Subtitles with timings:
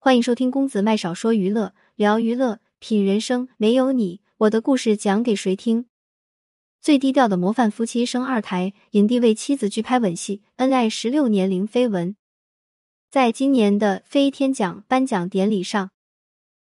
[0.00, 3.48] 欢迎收听公子麦少说娱乐，聊娱乐，品人生。
[3.56, 5.86] 没有你，我的故事讲给谁听？
[6.80, 12.14] 最低调的模范夫妻生二胎，影帝为妻子拒拍吻戏，恩爱十六年零绯闻。
[13.10, 15.90] 在今年的飞天奖颁奖典礼上，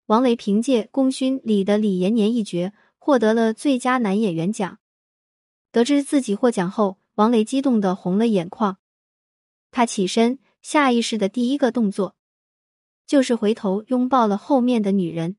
[0.05, 4.79] 王雷凭借《功勋》里的李延年一角获得了最佳男演员奖。
[5.73, 8.77] 得知自己获奖后，王雷激动的红了眼眶。
[9.71, 12.15] 他起身，下意识的第一个动作
[13.10, 15.36] 就是回头拥抱了后面的女人。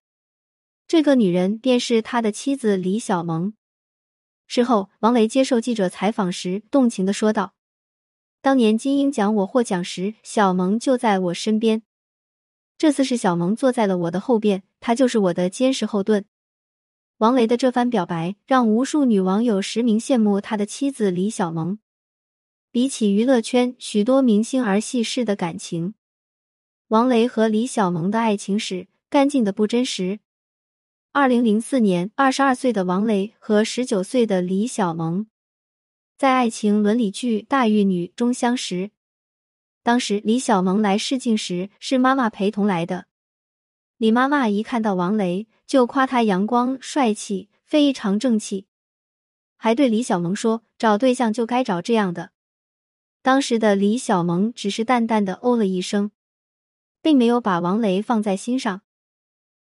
[0.88, 3.54] 这个女人便是他的妻子李小萌。
[4.48, 7.54] 事后，王雷接受记者采访时，动情的说道
[8.42, 11.84] ：“当年金鹰奖我获奖时，小萌就在我身边。
[12.76, 16.24] 这次是小萌坐在了我的后边，她就是我的坚实后盾。”
[17.18, 21.78] 王雷的这番表白，让无数女网友实名羡慕他的妻子李小萌。
[22.72, 25.94] 比起娱乐圈许多明星儿戏式的感情，
[26.90, 30.18] 王雷和李小萌的爱情史干净的不真实。
[31.12, 35.28] 二零零四年，二十二岁的王雷和十九岁的李小萌
[36.18, 38.90] 在爱情伦理剧《大玉女》中相识。
[39.84, 43.06] 当时李小萌来试镜时是妈妈陪同来的，
[43.96, 48.66] 李妈妈一看到王雷就夸他阳光帅气，非常正气，
[49.56, 52.32] 还对李小萌说：“找对象就该找这样的。”
[53.22, 56.10] 当时的李小萌只是淡淡的哦了一声，
[57.02, 58.82] 并没有把王雷放在心上。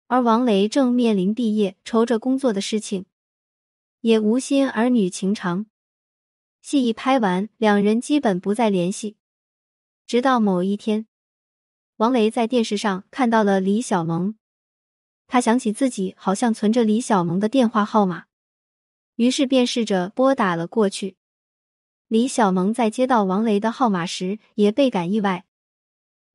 [0.07, 3.07] 而王雷正面临毕业，愁着工作的事情，
[4.01, 5.67] 也无心儿女情长。
[6.61, 9.17] 戏一拍完，两人基本不再联系。
[10.07, 11.07] 直到某一天，
[11.97, 14.37] 王雷在电视上看到了李小萌，
[15.27, 18.27] 他想起自己好像存着李小萌的电话号码，
[19.17, 21.17] 于是便试着拨打了过去。
[22.09, 25.47] 李小萌在接到王雷的号码时，也倍感意外。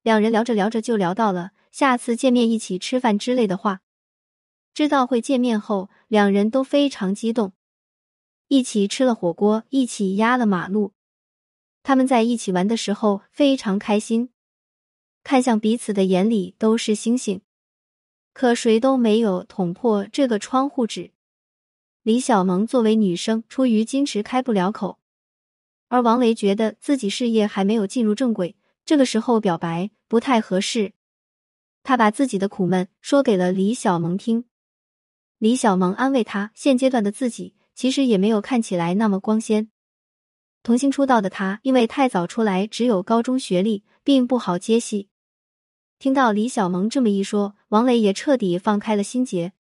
[0.02, 3.82] 两人聊着聊着就聊到了下次见面一起吃饭之类的话。
[4.74, 7.54] 知道会见面后，两人都非常激动，
[8.48, 10.94] 一起吃了火锅，一起压了马路。
[11.84, 14.30] 他们在一起玩的时候非常开心，
[15.24, 17.42] 看向彼此的眼里都是星星，
[18.34, 21.12] 可谁都没有捅破这个窗户纸。
[22.04, 25.00] 李小萌作为女生，出于矜持开不了口。
[25.90, 28.56] 而王雷觉得自己事业还没有进入正轨，
[28.90, 30.94] 这个时候表白不太合适。
[31.84, 34.46] 他把自己的苦闷说给了李小萌听。
[35.38, 39.70] 李小萌安慰他，现阶段的自己其实也没有看起来那么光鲜。
[40.64, 45.10] 童星出道的他，因为太早出来，只有高中学历，并不好接戏。
[46.00, 49.54] 听到李小萌这么一说，王雷也彻底放开了心结。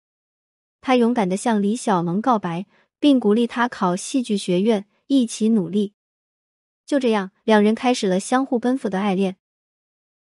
[0.80, 2.66] 他勇敢的向李小萌告白，
[3.00, 5.94] 并鼓励他考戏剧学院，一起努力。
[6.86, 9.36] 就这样，两人开始了相互奔赴的爱恋。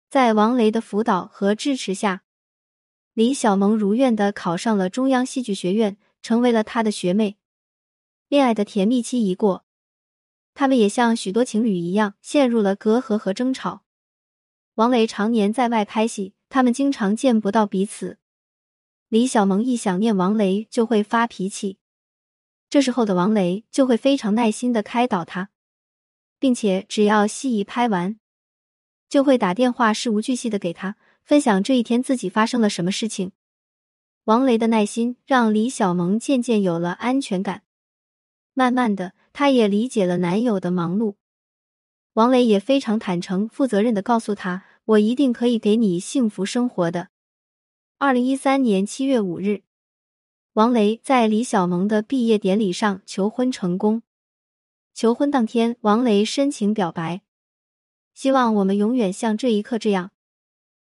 [0.09, 2.23] 在王雷的辅导和支持下，
[3.13, 7.37] 李小萌如愿的考上了中央戏剧学院，成为了他的学妹。
[8.27, 9.63] 恋爱的甜蜜期一过，
[10.55, 13.83] 他们也像许多情侣一样陷入了隔阂和争吵。
[14.73, 18.17] 王雷常年在外拍戏，他们经常见不到彼此。
[19.07, 21.77] 李小萌一想念王雷就会发脾气，
[22.69, 25.51] 这时候的王雷就会非常耐心的开导他。
[26.39, 28.19] 并且只要戏一拍完，
[29.09, 33.31] 就会打电话事无巨细的给他分享这一天自己发生了什么事情。
[34.25, 37.61] 王雷的耐心让李小萌渐渐有了安全感，
[38.53, 41.15] 慢慢的，她也理解了男友的忙碌。
[42.13, 47.09] 王雷也非常坦诚、负责任的告诉他：“我一定可以给你幸福生活的。”
[47.99, 49.63] 二零一三年七月五日，
[50.53, 54.01] 王雷在李小萌的毕业典礼上求婚成功。
[54.95, 57.21] 求婚当天，王雷深情表白，
[58.13, 60.11] 希望我们永远像这一刻这样，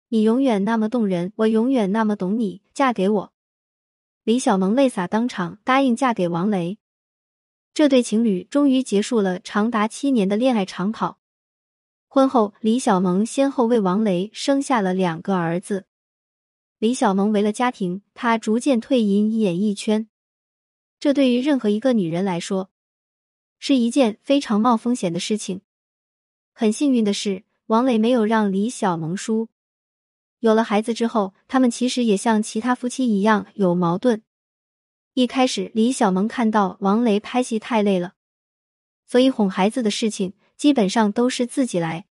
[0.07, 3.33] 你永远那么动人，我永远那么懂你，嫁给我。
[4.23, 6.79] 李小萌泪洒当场，答应嫁给王雷。
[7.75, 11.19] 这对情侣终于结束了长达七年的恋爱长跑。
[12.07, 15.85] 婚后，李小萌先后为王雷生下了两个儿子。
[16.79, 20.09] 李小萌为了家庭，她逐渐退隐演艺圈。
[20.99, 22.70] 这对于任何一个女人来说。
[23.61, 25.61] 是一件非常冒风险的事情。
[26.51, 29.49] 很幸运的是，王磊没有让李小萌输。
[30.39, 34.23] 有了孩子之后，他们其实也像其他夫妻一样有矛盾。
[35.13, 38.15] 一开始，李小萌看到王雷拍戏太累了，
[39.05, 42.07] 所以哄孩子的事情基本上都是自己来。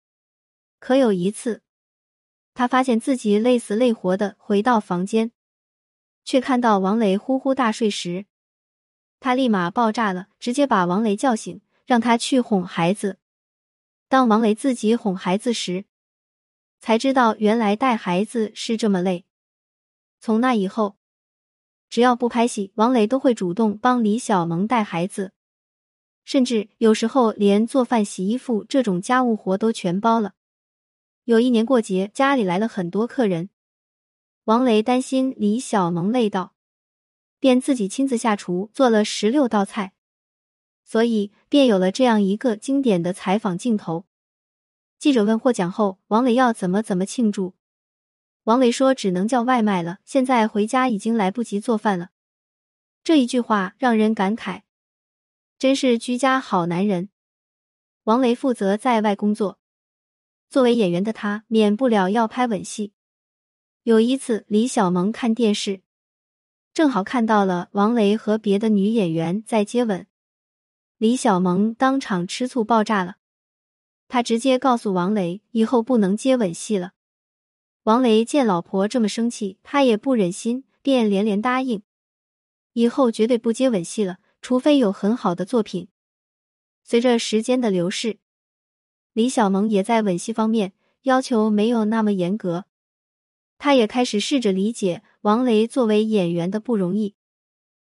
[0.80, 1.62] 可有一次，
[2.54, 5.30] 他发现自己累死累活的回到房间，
[6.24, 8.26] 却看到王雷呼呼大睡时。
[9.20, 13.18] 他立马爆炸了，直接把王雷叫醒，让他去哄孩子。
[14.08, 15.84] 当王雷自己哄孩子时，
[16.80, 19.24] 才知道原来带孩子是这么累。
[20.20, 20.96] 从那以后，
[21.88, 25.32] 只要不拍戏，王雷都会主动帮李小萌带孩子，
[26.24, 30.34] 甚至有时候连做饭、洗衣服这种家务活都全包了。
[31.24, 33.50] 有一年过节，家里来了很多客人，
[34.44, 36.55] 王雷担心李小萌累到，
[37.46, 39.92] 便自己亲自下厨做了十六道菜。
[40.82, 44.04] 所以便有了这样一个经典的采访镜头。
[44.98, 47.54] 记者问获奖后王磊要怎么怎么庆祝，
[48.42, 52.10] 王磊说只能叫外卖了，现在回家已经来不及做饭了。
[53.04, 54.62] 这一句话让人感慨，
[55.56, 57.10] 真是居家好男人。
[58.02, 59.60] 王雷负责在外工作，
[60.50, 62.92] 作为演员的他免不了要拍吻戏。
[63.84, 65.82] 有一次，李小萌看电视，
[66.76, 70.06] 正好看到了王雷和别的女演员在接吻。
[70.98, 73.16] 李小萌当场吃醋爆炸了，
[74.08, 76.92] 他直接告诉王雷以后不能接吻戏了。
[77.84, 81.82] 王雷见老婆这么生气，他也不忍心，便连连答应，
[82.74, 85.88] 以后绝对不接吻戏了，除非有很好的作品。
[86.84, 88.18] 随着时间的流逝，
[89.14, 90.74] 李小萌也在吻戏方面
[91.04, 92.66] 要求没有那么严格，
[93.58, 97.14] 他也开始试着理解王雷作为演员的不容易，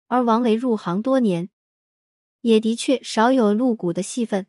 [0.08, 1.50] 而王雷入行多年。
[2.42, 4.48] 也的确少有露骨的戏份，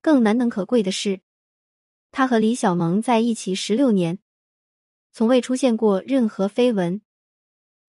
[0.00, 1.20] 更难能可贵的是，
[2.10, 4.20] 他和李小萌在一起十六年，
[5.12, 7.02] 从未出现过任何绯闻，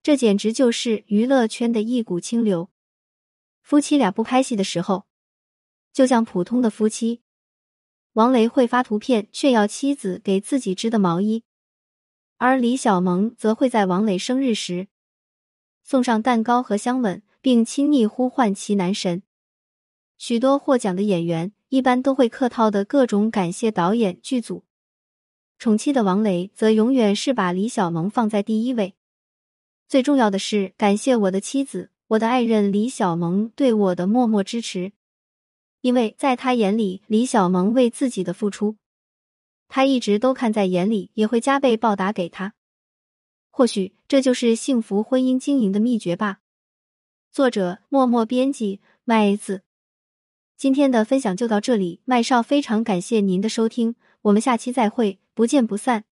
[0.04, 2.70] 这简直就是娱乐圈的一股清流。
[3.62, 5.08] 夫妻俩不拍戏的时候，
[5.94, 7.22] 就像普通的夫妻，
[8.12, 11.46] 王雷会发图片炫耀妻子给自己织的毛衣，
[12.38, 14.88] 而李小萌则会在王磊生日时
[15.84, 17.22] 送上蛋糕和香吻。
[17.46, 19.22] 并亲昵呼唤其男神。
[20.18, 24.64] 许多获奖的演员一般都会客套的各种感谢导演、剧组。
[25.60, 28.96] 宠妻的王雷则永远是把李小萌放在第一位。
[29.88, 34.94] 最重要的是感谢我的妻子，我的爱人李小萌对我的默默支持。
[35.82, 38.78] 因为在他眼里，李小萌为自己的付出，
[39.76, 42.54] 他一直都看在眼里，也会加倍报答给他。
[43.52, 46.40] 或许这就是幸福婚姻经营的秘诀吧。
[47.30, 49.64] 作者默默编辑麦子，
[50.56, 52.00] 今天的分享就到这里。
[52.06, 56.06] 麦少非常感谢您的收听，我们下期再会，不见不散。